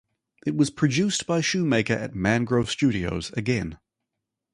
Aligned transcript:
It 0.47 0.55
was 0.55 0.71
produced 0.71 1.27
by 1.27 1.41
Shoemaker 1.41 1.93
at 1.93 2.15
Mangrove 2.15 2.71
Studios, 2.71 3.29
again. 3.33 3.77